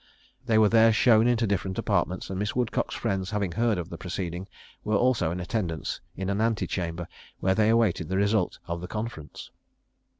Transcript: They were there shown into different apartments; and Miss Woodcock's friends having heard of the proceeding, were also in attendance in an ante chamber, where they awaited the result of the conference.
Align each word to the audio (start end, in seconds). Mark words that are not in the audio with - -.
They 0.47 0.57
were 0.57 0.67
there 0.67 0.91
shown 0.91 1.27
into 1.27 1.45
different 1.45 1.77
apartments; 1.77 2.31
and 2.31 2.39
Miss 2.39 2.55
Woodcock's 2.55 2.95
friends 2.95 3.29
having 3.29 3.51
heard 3.51 3.77
of 3.77 3.89
the 3.91 3.99
proceeding, 3.99 4.47
were 4.83 4.95
also 4.95 5.29
in 5.29 5.39
attendance 5.39 6.01
in 6.15 6.27
an 6.27 6.41
ante 6.41 6.65
chamber, 6.65 7.07
where 7.39 7.53
they 7.53 7.69
awaited 7.69 8.09
the 8.09 8.17
result 8.17 8.57
of 8.65 8.81
the 8.81 8.87
conference. 8.87 9.51